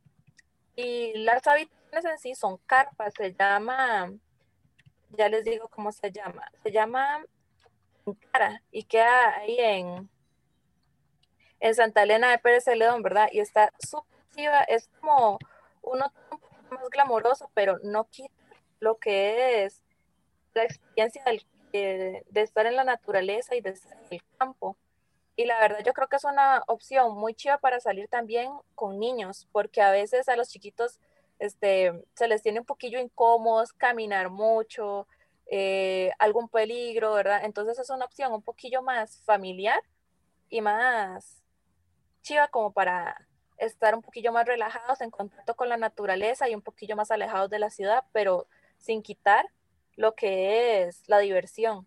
y 0.76 1.12
las 1.18 1.46
habitaciones 1.46 2.04
en 2.04 2.18
sí 2.18 2.34
son 2.34 2.58
carpas, 2.66 3.14
se 3.16 3.32
llama 3.34 4.12
ya 5.10 5.28
les 5.28 5.44
digo 5.44 5.68
cómo 5.68 5.90
se 5.92 6.12
llama. 6.12 6.50
Se 6.62 6.70
llama 6.70 7.24
Cara 8.30 8.62
y 8.70 8.84
queda 8.84 9.36
ahí 9.36 9.56
en, 9.58 10.10
en 11.60 11.74
Santa 11.74 12.02
Elena 12.02 12.30
de 12.30 12.38
Pérez 12.38 12.64
Celedón, 12.64 13.02
¿verdad? 13.02 13.28
Y 13.32 13.40
está 13.40 13.72
súper 13.78 14.18
es 14.68 14.88
como 15.00 15.38
uno 15.82 16.12
más 16.70 16.88
glamoroso, 16.90 17.50
pero 17.54 17.78
no 17.82 18.04
quita 18.04 18.32
lo 18.78 18.98
que 18.98 19.64
es 19.64 19.82
la 20.54 20.62
experiencia 20.62 21.24
de, 21.72 22.24
estar 22.34 22.66
en 22.66 22.76
la 22.76 22.84
naturaleza 22.84 23.56
y 23.56 23.60
de 23.60 23.70
estar 23.70 23.98
en 23.98 24.06
el 24.12 24.22
campo. 24.38 24.76
Y 25.38 25.44
la 25.44 25.60
verdad 25.60 25.84
yo 25.86 25.92
creo 25.92 26.08
que 26.08 26.16
es 26.16 26.24
una 26.24 26.64
opción 26.66 27.16
muy 27.16 27.32
chiva 27.32 27.58
para 27.58 27.78
salir 27.78 28.08
también 28.08 28.50
con 28.74 28.98
niños, 28.98 29.46
porque 29.52 29.80
a 29.80 29.92
veces 29.92 30.28
a 30.28 30.34
los 30.34 30.48
chiquitos 30.48 30.98
este, 31.38 31.92
se 32.14 32.26
les 32.26 32.42
tiene 32.42 32.58
un 32.58 32.66
poquillo 32.66 32.98
incómodos, 32.98 33.72
caminar 33.72 34.30
mucho, 34.30 35.06
eh, 35.46 36.10
algún 36.18 36.48
peligro, 36.48 37.12
¿verdad? 37.12 37.44
Entonces 37.44 37.78
es 37.78 37.88
una 37.88 38.06
opción 38.06 38.32
un 38.32 38.42
poquillo 38.42 38.82
más 38.82 39.22
familiar 39.22 39.80
y 40.50 40.60
más 40.60 41.44
chiva 42.22 42.48
como 42.48 42.72
para 42.72 43.28
estar 43.58 43.94
un 43.94 44.02
poquillo 44.02 44.32
más 44.32 44.44
relajados 44.44 45.00
en 45.02 45.12
contacto 45.12 45.54
con 45.54 45.68
la 45.68 45.76
naturaleza 45.76 46.48
y 46.48 46.56
un 46.56 46.62
poquillo 46.62 46.96
más 46.96 47.12
alejados 47.12 47.48
de 47.48 47.60
la 47.60 47.70
ciudad, 47.70 48.02
pero 48.10 48.48
sin 48.78 49.02
quitar 49.02 49.46
lo 49.94 50.16
que 50.16 50.82
es 50.82 51.08
la 51.08 51.20
diversión. 51.20 51.86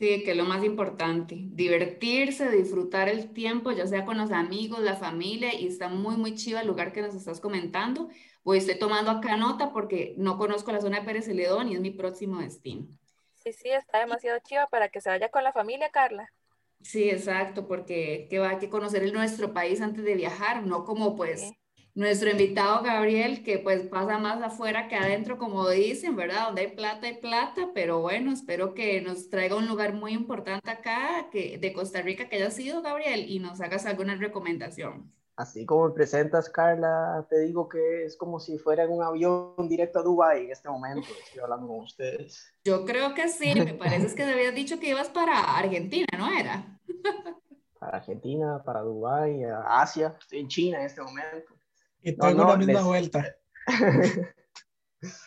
Sí, 0.00 0.24
que 0.24 0.30
es 0.30 0.36
lo 0.38 0.46
más 0.46 0.64
importante, 0.64 1.36
divertirse, 1.38 2.50
disfrutar 2.50 3.10
el 3.10 3.34
tiempo, 3.34 3.70
ya 3.70 3.86
sea 3.86 4.06
con 4.06 4.16
los 4.16 4.30
amigos, 4.30 4.80
la 4.80 4.96
familia, 4.96 5.52
y 5.52 5.66
está 5.66 5.90
muy, 5.90 6.16
muy 6.16 6.34
chiva 6.34 6.62
el 6.62 6.68
lugar 6.68 6.94
que 6.94 7.02
nos 7.02 7.14
estás 7.14 7.38
comentando. 7.38 8.08
Voy, 8.42 8.56
estoy 8.56 8.78
tomando 8.78 9.10
acá 9.10 9.36
nota 9.36 9.74
porque 9.74 10.14
no 10.16 10.38
conozco 10.38 10.72
la 10.72 10.80
zona 10.80 11.00
de 11.00 11.04
Pérez 11.04 11.26
Celedón 11.26 11.68
y 11.68 11.74
es 11.74 11.80
mi 11.80 11.90
próximo 11.90 12.40
destino. 12.40 12.86
Sí, 13.34 13.52
sí, 13.52 13.68
está 13.68 13.98
demasiado 13.98 14.38
chiva 14.42 14.66
para 14.68 14.88
que 14.88 15.02
se 15.02 15.10
vaya 15.10 15.28
con 15.28 15.44
la 15.44 15.52
familia, 15.52 15.90
Carla. 15.90 16.32
Sí, 16.80 17.10
exacto, 17.10 17.68
porque 17.68 18.26
que 18.30 18.38
va 18.38 18.52
a 18.52 18.58
que 18.58 18.70
conocer 18.70 19.02
el 19.02 19.12
nuestro 19.12 19.52
país 19.52 19.82
antes 19.82 20.02
de 20.02 20.14
viajar, 20.14 20.66
no 20.66 20.86
como 20.86 21.14
pues 21.14 21.52
nuestro 21.94 22.30
invitado 22.30 22.82
Gabriel, 22.82 23.42
que 23.42 23.58
pues 23.58 23.82
pasa 23.82 24.18
más 24.18 24.42
afuera 24.42 24.88
que 24.88 24.96
adentro, 24.96 25.38
como 25.38 25.68
dicen, 25.68 26.16
¿verdad? 26.16 26.46
Donde 26.46 26.62
hay 26.62 26.74
plata, 26.74 27.06
hay 27.06 27.18
plata, 27.18 27.70
pero 27.74 28.00
bueno, 28.00 28.32
espero 28.32 28.74
que 28.74 29.00
nos 29.00 29.28
traiga 29.28 29.56
un 29.56 29.66
lugar 29.66 29.94
muy 29.94 30.12
importante 30.12 30.70
acá 30.70 31.28
que, 31.30 31.58
de 31.58 31.72
Costa 31.72 32.02
Rica 32.02 32.28
que 32.28 32.36
haya 32.36 32.50
sido, 32.50 32.82
Gabriel, 32.82 33.26
y 33.28 33.38
nos 33.38 33.60
hagas 33.60 33.86
alguna 33.86 34.14
recomendación. 34.16 35.12
Así 35.36 35.64
como 35.64 35.88
me 35.88 35.94
presentas, 35.94 36.50
Carla, 36.50 37.26
te 37.30 37.40
digo 37.40 37.66
que 37.66 38.04
es 38.04 38.14
como 38.16 38.38
si 38.38 38.58
fuera 38.58 38.84
en 38.84 38.90
un 38.90 39.02
avión 39.02 39.54
directo 39.70 40.00
a 40.00 40.02
Dubái 40.02 40.44
en 40.44 40.52
este 40.52 40.68
momento, 40.68 41.08
estoy 41.24 41.40
hablando 41.40 41.66
con 41.66 41.80
ustedes. 41.80 42.52
Yo 42.62 42.84
creo 42.84 43.14
que 43.14 43.26
sí, 43.28 43.54
me 43.54 43.72
parece 43.72 44.08
que 44.14 44.24
te 44.24 44.32
habías 44.32 44.54
dicho 44.54 44.78
que 44.78 44.90
ibas 44.90 45.08
para 45.08 45.38
Argentina, 45.56 46.06
¿no 46.18 46.30
era? 46.30 46.78
Para 47.78 47.96
Argentina, 47.96 48.62
para 48.62 48.82
Dubái, 48.82 49.42
Asia, 49.66 50.14
estoy 50.20 50.40
en 50.40 50.48
China 50.48 50.80
en 50.80 50.84
este 50.84 51.00
momento. 51.00 51.54
Y 52.02 52.16
todo 52.16 52.34
no, 52.34 52.48
la 52.48 52.56
misma 52.56 52.82
vuelta. 52.82 53.36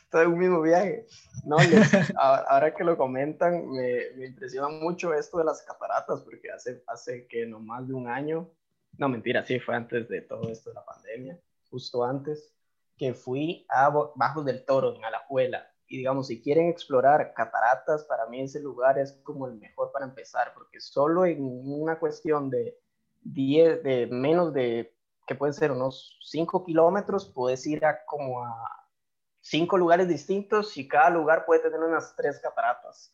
todo 0.09 0.29
un 0.29 0.37
mismo 0.37 0.61
viaje. 0.61 1.07
No, 1.45 1.57
ahora 2.17 2.73
que 2.73 2.83
lo 2.83 2.97
comentan, 2.97 3.69
me, 3.69 4.11
me, 4.15 4.27
impresiona 4.27 4.69
mucho 4.69 5.13
esto 5.13 5.37
de 5.37 5.45
las 5.45 5.61
cataratas, 5.63 6.21
porque 6.21 6.51
hace, 6.51 6.83
hace 6.87 7.27
que 7.27 7.45
no 7.45 7.59
más 7.59 7.87
de 7.87 7.93
un 7.93 8.07
año, 8.07 8.49
no 8.97 9.09
mentira, 9.09 9.45
sí, 9.45 9.59
fue 9.59 9.75
antes 9.75 10.07
de 10.07 10.21
todo 10.21 10.49
esto 10.49 10.69
de 10.69 10.75
la 10.75 10.85
pandemia, 10.85 11.39
justo 11.69 12.03
antes, 12.03 12.53
que 12.97 13.13
fui 13.13 13.65
a 13.69 13.89
Bajos 14.15 14.45
del 14.45 14.63
Toro, 14.65 14.95
en 14.95 15.03
Alajuela. 15.03 15.67
Y 15.87 15.97
digamos, 15.97 16.27
si 16.27 16.41
quieren 16.41 16.69
explorar 16.69 17.33
cataratas, 17.33 18.03
para 18.05 18.27
mí 18.27 18.41
ese 18.41 18.59
lugar 18.61 18.97
es 18.97 19.13
como 19.23 19.47
el 19.47 19.55
mejor 19.55 19.91
para 19.91 20.05
empezar, 20.05 20.53
porque 20.53 20.79
solo 20.79 21.25
en 21.25 21.39
una 21.41 21.99
cuestión 21.99 22.49
de 22.49 22.77
10, 23.23 23.83
de 23.83 24.07
menos 24.07 24.53
de 24.53 24.92
que 25.25 25.35
pueden 25.35 25.53
ser 25.53 25.71
unos 25.71 26.17
5 26.23 26.65
kilómetros, 26.65 27.31
puedes 27.33 27.65
ir 27.65 27.85
a 27.85 28.03
como 28.05 28.43
a 28.43 28.83
cinco 29.43 29.77
lugares 29.77 30.07
distintos 30.07 30.75
y 30.77 30.87
cada 30.87 31.09
lugar 31.09 31.45
puede 31.45 31.61
tener 31.61 31.79
unas 31.79 32.15
tres 32.15 32.39
cataratas. 32.39 33.11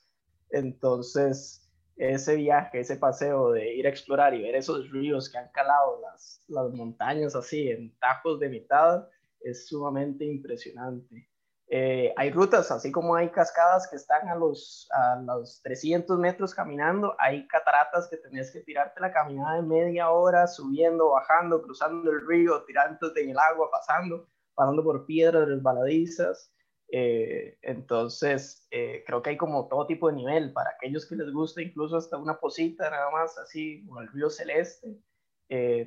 Entonces, 0.51 1.67
ese 1.95 2.35
viaje, 2.35 2.79
ese 2.79 2.95
paseo 2.95 3.51
de 3.51 3.73
ir 3.75 3.85
a 3.85 3.89
explorar 3.89 4.33
y 4.33 4.41
ver 4.41 4.55
esos 4.55 4.89
ríos 4.91 5.29
que 5.29 5.37
han 5.37 5.51
calado 5.51 5.99
las, 6.01 6.43
las 6.47 6.71
montañas 6.71 7.35
así 7.35 7.69
en 7.69 7.97
tajos 7.97 8.39
de 8.39 8.49
mitad 8.49 9.07
es 9.41 9.67
sumamente 9.67 10.23
impresionante. 10.23 11.29
Eh, 11.71 12.11
hay 12.17 12.31
rutas, 12.31 12.71
así 12.71 12.91
como 12.91 13.15
hay 13.15 13.29
cascadas 13.29 13.87
que 13.87 13.95
están 13.95 14.27
a 14.27 14.35
los, 14.35 14.89
a 14.91 15.21
los 15.21 15.61
300 15.61 16.17
metros 16.17 16.55
caminando, 16.55 17.15
hay 17.19 17.47
cataratas 17.47 18.07
que 18.09 18.17
tenés 18.17 18.51
que 18.51 18.61
tirarte 18.61 18.99
la 18.99 19.13
caminada 19.13 19.57
de 19.57 19.61
media 19.61 20.09
hora, 20.09 20.47
subiendo, 20.47 21.11
bajando, 21.11 21.61
cruzando 21.61 22.09
el 22.09 22.25
río, 22.27 22.63
tirándote 22.63 23.21
en 23.21 23.29
el 23.29 23.37
agua, 23.37 23.69
pasando, 23.69 24.27
pasando 24.55 24.83
por 24.83 25.05
piedras 25.05 25.47
resbaladizas. 25.47 26.51
Eh, 26.91 27.59
entonces, 27.61 28.67
eh, 28.71 29.03
creo 29.05 29.21
que 29.21 29.29
hay 29.29 29.37
como 29.37 29.67
todo 29.67 29.85
tipo 29.85 30.09
de 30.09 30.15
nivel, 30.15 30.51
para 30.53 30.71
aquellos 30.71 31.07
que 31.07 31.15
les 31.15 31.31
gusta 31.31 31.61
incluso 31.61 31.97
hasta 31.97 32.17
una 32.17 32.39
posita 32.39 32.89
nada 32.89 33.11
más, 33.11 33.37
así 33.37 33.85
como 33.85 34.01
el 34.01 34.07
río 34.11 34.31
celeste. 34.31 34.97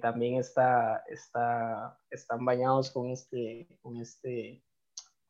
también 0.01 0.37
está, 0.37 1.03
está, 1.09 1.99
están 2.11 2.45
bañados 2.45 2.91
con 2.93 3.11
este, 3.11 3.67
con 3.83 3.97
este 3.97 4.63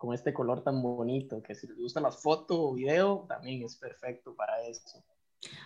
con 0.02 0.12
este 0.12 0.34
color 0.34 0.64
tan 0.64 0.82
bonito, 0.82 1.40
que 1.40 1.54
si 1.54 1.68
les 1.68 1.78
gustan 1.78 2.02
las 2.02 2.20
fotos 2.20 2.58
o 2.60 2.74
video, 2.74 3.24
también 3.28 3.62
es 3.62 3.76
perfecto 3.76 4.34
para 4.34 4.60
eso. 4.66 5.00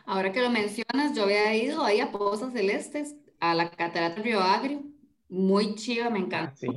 Ahora 0.05 0.31
que 0.31 0.43
lo 0.43 0.51
mencionas, 0.51 1.17
yo 1.17 1.23
había 1.23 1.57
ido 1.57 1.83
ahí 1.83 2.01
a 2.01 2.13
Pozas 2.13 2.53
Celestes, 2.53 3.17
a 3.41 3.55
la 3.55 3.71
Catarata 3.71 4.21
Río 4.21 4.41
Agrio, 4.41 4.83
muy 5.31 5.75
chiva, 5.77 6.11
me 6.11 6.19
encanta. 6.19 6.55
sí. 6.55 6.69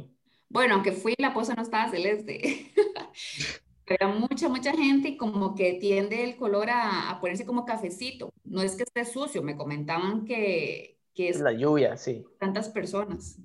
Bueno, 0.48 0.76
aunque 0.76 0.94
fui, 0.94 1.16
la 1.18 1.34
poza 1.34 1.54
no 1.54 1.62
estaba 1.62 1.92
celeste. 1.92 2.72
Era 3.86 4.08
mucha, 4.08 4.48
mucha 4.48 4.72
gente 4.72 5.10
y 5.10 5.18
como 5.18 5.54
que 5.54 5.74
tiende 5.74 6.24
el 6.24 6.38
color 6.38 6.70
a, 6.70 7.10
a, 7.10 7.20
ponerse 7.20 7.46
como 7.46 7.66
cafecito. 7.66 8.32
No 8.46 8.62
es 8.62 8.78
que 8.78 8.84
esté 8.84 9.04
sucio, 9.04 9.44
me 9.44 9.58
comentaban 9.58 10.24
que, 10.24 10.98
que 11.14 11.28
es... 11.28 11.42
La 11.42 11.52
lluvia, 11.52 11.98
sí. 11.98 12.26
Tantas 12.40 12.70
personas. 12.70 13.38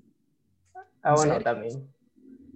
Ah, 1.03 1.17
bueno, 1.17 1.41
también. 1.41 1.94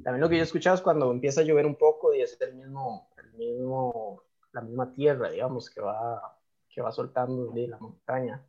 También 0.09 0.23
lo 0.23 0.31
que 0.31 0.37
yo 0.37 0.41
he 0.41 0.45
escuchado 0.45 0.75
es 0.75 0.81
cuando 0.81 1.11
empieza 1.13 1.43
a 1.43 1.45
llover 1.45 1.67
un 1.67 1.75
poco 1.75 2.15
y 2.15 2.23
es 2.23 2.41
el 2.41 2.55
mismo, 2.55 3.11
el 3.19 3.31
mismo, 3.35 4.23
la 4.53 4.63
misma 4.63 4.91
tierra, 4.95 5.29
digamos, 5.29 5.69
que 5.69 5.83
va, 5.83 6.35
que 6.67 6.81
va 6.81 6.91
soltando 6.91 7.49
de 7.49 7.69
la 7.69 7.77
montaña. 7.77 8.43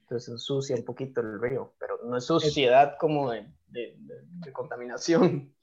Entonces 0.00 0.28
ensucia 0.28 0.74
un 0.74 0.84
poquito 0.84 1.20
el 1.20 1.40
río, 1.40 1.72
pero 1.78 2.00
no 2.02 2.16
es 2.16 2.24
suciedad 2.24 2.96
como 2.98 3.30
de, 3.30 3.46
de, 3.68 3.94
de, 3.96 4.52
contaminación. 4.52 5.54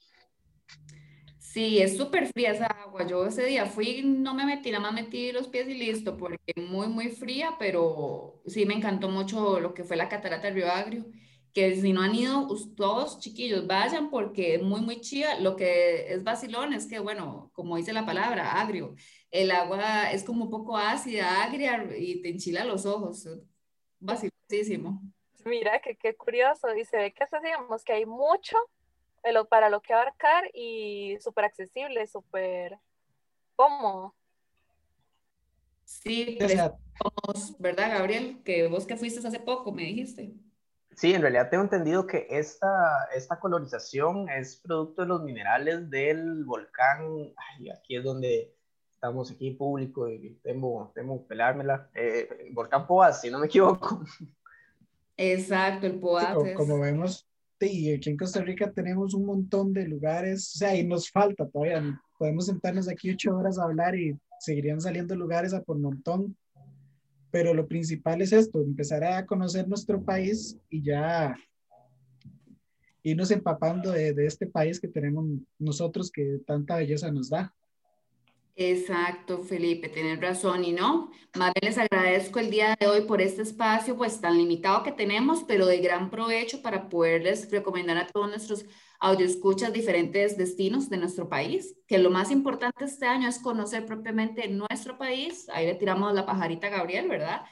Sí, 1.38 1.82
es 1.82 1.98
súper 1.98 2.28
fría 2.28 2.52
esa 2.52 2.68
agua. 2.68 3.06
Yo 3.06 3.26
ese 3.26 3.44
día 3.44 3.66
fui, 3.66 4.04
no 4.06 4.34
me 4.34 4.46
metí, 4.46 4.72
nada 4.72 4.84
más 4.84 4.94
metí 4.94 5.34
los 5.34 5.50
pies 5.50 5.68
y 5.68 5.74
listo, 5.74 6.16
porque 6.16 6.54
muy, 6.56 6.88
muy 6.88 7.10
fría, 7.10 7.58
pero 7.60 8.42
sí 8.46 8.66
me 8.66 8.74
encantó 8.74 9.10
mucho 9.10 9.60
lo 9.60 9.74
que 9.74 9.84
fue 9.84 9.98
la 9.98 10.08
catarata 10.08 10.48
del 10.48 10.56
río 10.56 10.72
Agrio 10.72 11.04
que 11.56 11.74
si 11.80 11.94
no 11.94 12.02
han 12.02 12.14
ido, 12.14 12.50
todos 12.76 13.18
chiquillos, 13.22 13.66
vayan 13.66 14.10
porque 14.10 14.56
es 14.56 14.62
muy, 14.62 14.82
muy 14.82 15.00
chida. 15.00 15.40
Lo 15.40 15.56
que 15.56 16.14
es 16.14 16.22
vacilón 16.22 16.74
es 16.74 16.86
que, 16.86 17.00
bueno, 17.00 17.50
como 17.54 17.78
dice 17.78 17.94
la 17.94 18.06
palabra, 18.06 18.60
agrio, 18.60 18.94
el 19.32 19.50
agua 19.52 20.12
es 20.12 20.26
como 20.26 20.44
un 20.44 20.52
poco 20.52 20.76
ácida, 20.76 21.44
agria 21.44 21.88
y 21.98 22.22
te 22.22 22.28
enchila 22.28 22.66
los 22.66 22.86
ojos. 22.86 23.26
Vacilosísimo. 24.02 25.02
Mira, 25.46 25.80
qué, 25.80 25.96
qué 25.96 26.14
curioso. 26.14 26.76
Y 26.76 26.84
se 26.84 26.98
ve 26.98 27.14
que 27.14 27.26
digamos 27.42 27.86
que 27.86 27.94
hay 27.94 28.06
mucho 28.06 28.58
para 29.50 29.70
lo 29.70 29.82
que 29.82 29.94
abarcar 29.94 30.44
y 30.54 31.16
súper 31.22 31.46
accesible, 31.46 32.06
súper 32.06 32.78
cómodo. 33.56 34.14
Sí, 35.86 36.38
pues, 36.38 37.56
¿verdad, 37.60 37.98
Gabriel? 37.98 38.42
Que 38.44 38.68
vos 38.68 38.86
que 38.86 38.98
fuiste 38.98 39.26
hace 39.26 39.40
poco, 39.40 39.72
me 39.72 39.84
dijiste. 39.84 40.34
Sí, 40.96 41.14
en 41.14 41.22
realidad 41.22 41.50
tengo 41.50 41.64
entendido 41.64 42.08
que 42.08 42.26
esta, 42.30 43.10
esta 43.14 43.38
colorización 43.38 44.30
es 44.30 44.56
producto 44.56 45.02
de 45.02 45.10
los 45.10 45.24
minerales 45.24 45.90
del 45.90 46.46
volcán, 46.46 47.34
ay, 47.36 47.70
aquí 47.70 47.98
es 47.98 48.04
donde 48.04 48.54
estamos 48.90 49.30
aquí 49.30 49.52
público 49.52 50.10
y 50.10 50.40
tengo, 50.42 50.94
tengo 50.96 51.22
pelármela, 51.28 51.90
eh, 51.94 52.50
volcán 52.54 52.88
Poás, 52.88 53.20
si 53.20 53.30
no 53.30 53.40
me 53.40 53.48
equivoco. 53.48 54.06
Exacto, 55.18 55.86
el 55.86 56.00
Poás. 56.00 56.34
como, 56.56 56.80
vemos, 56.80 57.28
sí, 57.60 57.94
aquí 57.94 58.12
en 58.12 58.18
Costa 58.18 58.42
Rica 58.42 58.72
tenemos 58.72 59.14
un 59.14 59.26
montón 59.26 59.74
de 59.74 59.90
lugares, 59.90 60.56
o 60.56 60.60
sea, 60.60 60.78
y 60.78 60.88
nos 60.88 61.12
falta 61.12 61.46
todavía, 61.46 62.02
podemos 62.18 62.46
sentarnos 62.46 62.88
aquí 62.88 63.12
ocho 63.12 63.36
horas 63.38 63.60
a 63.60 63.66
hablar 63.66 63.96
y 63.96 64.18
seguirían 64.40 64.80
saliendo 64.80 65.14
lugares 65.14 65.54
a 65.54 65.62
por 65.62 65.78
montón 65.78 66.38
pero 67.36 67.54
lo 67.54 67.68
principal 67.68 68.22
es 68.22 68.32
esto, 68.32 68.62
empezar 68.62 69.04
a 69.04 69.26
conocer 69.26 69.68
nuestro 69.68 70.02
país 70.02 70.58
y 70.70 70.82
ya 70.82 71.36
irnos 73.04 73.30
empapando 73.30 73.92
de, 73.92 74.14
de, 74.14 74.26
este 74.26 74.48
país 74.48 74.80
que 74.80 74.88
tenemos 74.88 75.26
nosotros 75.60 76.10
que 76.10 76.40
tanta 76.48 76.78
belleza 76.78 77.12
nos 77.12 77.30
da. 77.30 77.54
Exacto, 78.58 79.40
Felipe, 79.44 79.90
tienes 79.90 80.20
razón 80.22 80.64
y 80.64 80.72
no. 80.72 81.12
Más 81.36 81.52
bien 81.54 81.74
les 81.74 81.78
agradezco 81.78 82.40
el 82.40 82.50
día 82.50 82.78
de 82.80 82.88
hoy 82.88 83.02
por 83.02 83.22
este 83.22 83.42
espacio 83.42 83.98
pues 83.98 84.22
tan 84.22 84.38
limitado 84.38 84.82
que 84.82 84.94
tenemos, 84.94 85.44
pero 85.44 85.66
de 85.66 85.80
gran 85.80 86.10
provecho 86.10 86.62
para 86.62 86.88
poderles 86.88 87.52
recomendar 87.52 87.98
a 87.98 88.08
todos 88.08 88.30
nuestros 88.30 88.66
escuchas 89.20 89.74
diferentes 89.74 90.38
destinos 90.38 90.90
de 90.90 90.98
nuestro 90.98 91.28
país, 91.30 91.76
que 91.86 91.98
lo 91.98 92.10
más 92.10 92.32
importante 92.32 92.86
este 92.86 93.06
año 93.06 93.28
es 93.28 93.40
conocer 93.40 93.86
propiamente 93.86 94.48
nuestro 94.48 94.98
país. 94.98 95.48
Ahí 95.50 95.66
le 95.66 95.76
tiramos 95.76 96.14
la 96.14 96.26
pajarita 96.26 96.68
a 96.68 96.70
Gabriel, 96.72 97.08
¿verdad? 97.10 97.44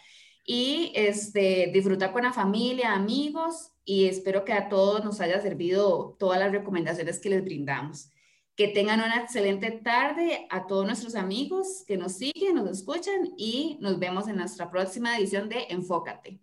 Y 0.45 0.91
este, 0.95 1.69
disfrutar 1.73 2.11
con 2.13 2.23
la 2.23 2.33
familia, 2.33 2.93
amigos, 2.93 3.71
y 3.85 4.05
espero 4.05 4.45
que 4.45 4.53
a 4.53 4.69
todos 4.69 5.03
nos 5.03 5.19
haya 5.21 5.41
servido 5.41 6.15
todas 6.17 6.39
las 6.39 6.51
recomendaciones 6.51 7.19
que 7.19 7.29
les 7.29 7.43
brindamos. 7.43 8.12
Que 8.55 8.67
tengan 8.67 8.99
una 8.99 9.21
excelente 9.21 9.71
tarde 9.71 10.47
a 10.51 10.67
todos 10.67 10.85
nuestros 10.85 11.15
amigos 11.15 11.83
que 11.87 11.97
nos 11.97 12.13
siguen, 12.13 12.55
nos 12.55 12.69
escuchan 12.69 13.33
y 13.35 13.77
nos 13.81 13.97
vemos 13.97 14.27
en 14.27 14.35
nuestra 14.35 14.69
próxima 14.69 15.17
edición 15.17 15.49
de 15.49 15.65
Enfócate. 15.69 16.39